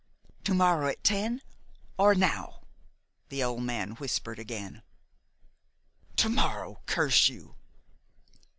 [0.45, 1.43] "To morrow, at ten?
[1.95, 2.63] Or now?"
[3.29, 4.81] the old man whispered again.
[6.15, 7.55] "To morrow curse you!"